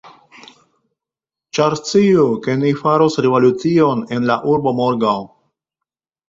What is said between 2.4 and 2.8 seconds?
ke ni